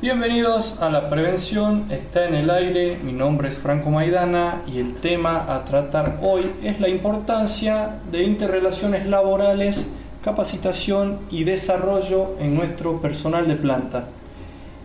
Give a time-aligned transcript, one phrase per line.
[0.00, 4.94] Bienvenidos a La Prevención está en el aire, mi nombre es Franco Maidana y el
[4.94, 9.90] tema a tratar hoy es la importancia de interrelaciones laborales,
[10.22, 14.04] capacitación y desarrollo en nuestro personal de planta.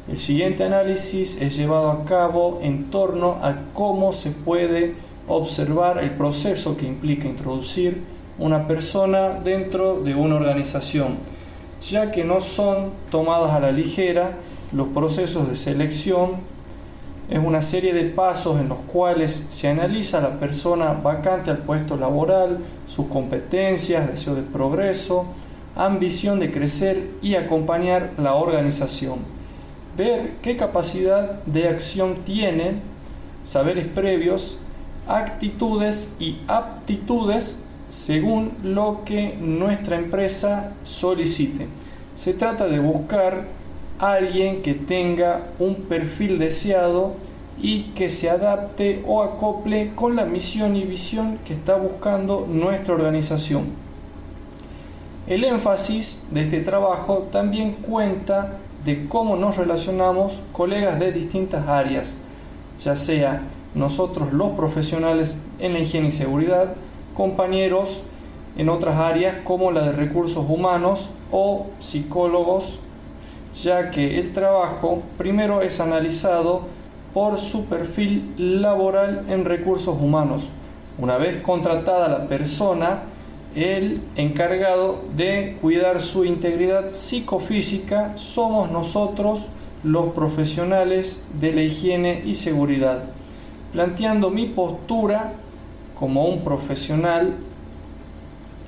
[0.07, 4.95] El siguiente análisis es llevado a cabo en torno a cómo se puede
[5.27, 8.01] observar el proceso que implica introducir
[8.39, 11.17] una persona dentro de una organización,
[11.87, 14.39] ya que no son tomadas a la ligera
[14.73, 16.53] los procesos de selección
[17.29, 21.59] es una serie de pasos en los cuales se analiza a la persona vacante al
[21.59, 25.27] puesto laboral, sus competencias, deseo de progreso,
[25.75, 29.19] ambición de crecer y acompañar la organización.
[29.97, 32.75] Ver qué capacidad de acción tiene,
[33.41, 34.59] saberes previos,
[35.07, 41.67] actitudes y aptitudes según lo que nuestra empresa solicite.
[42.15, 43.45] Se trata de buscar
[43.99, 47.13] alguien que tenga un perfil deseado
[47.61, 52.95] y que se adapte o acople con la misión y visión que está buscando nuestra
[52.95, 53.65] organización.
[55.27, 62.17] El énfasis de este trabajo también cuenta de cómo nos relacionamos colegas de distintas áreas,
[62.83, 63.41] ya sea
[63.75, 66.73] nosotros los profesionales en la higiene y seguridad,
[67.15, 68.01] compañeros
[68.57, 72.79] en otras áreas como la de recursos humanos o psicólogos
[73.61, 76.67] ya que el trabajo primero es analizado
[77.13, 80.49] por su perfil laboral en recursos humanos.
[80.97, 83.03] Una vez contratada la persona,
[83.55, 89.47] el encargado de cuidar su integridad psicofísica somos nosotros
[89.83, 93.03] los profesionales de la higiene y seguridad.
[93.73, 95.33] Planteando mi postura
[95.99, 97.35] como un profesional,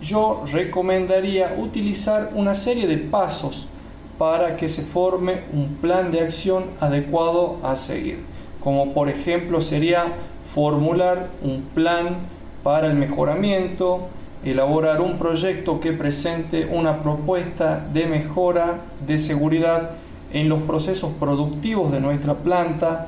[0.01, 3.69] yo recomendaría utilizar una serie de pasos
[4.17, 8.19] para que se forme un plan de acción adecuado a seguir,
[8.63, 10.05] como por ejemplo sería
[10.53, 12.17] formular un plan
[12.63, 14.07] para el mejoramiento,
[14.43, 19.91] elaborar un proyecto que presente una propuesta de mejora de seguridad
[20.31, 23.07] en los procesos productivos de nuestra planta,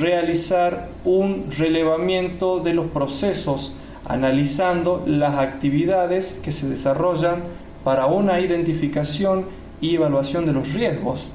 [0.00, 3.74] realizar un relevamiento de los procesos
[4.08, 7.42] analizando las actividades que se desarrollan
[7.84, 9.44] para una identificación
[9.80, 11.28] y evaluación de los riesgos.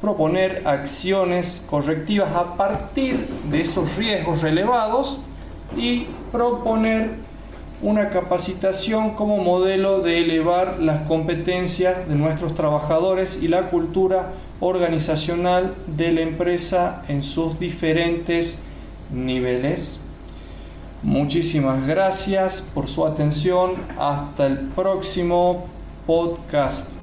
[0.00, 5.20] Proponer acciones correctivas a partir de esos riesgos relevados
[5.76, 7.16] y proponer
[7.80, 15.74] una capacitación como modelo de elevar las competencias de nuestros trabajadores y la cultura organizacional
[15.86, 18.62] de la empresa en sus diferentes
[19.12, 20.00] niveles.
[21.02, 23.74] Muchísimas gracias por su atención.
[23.98, 25.66] Hasta el próximo
[26.06, 26.97] podcast.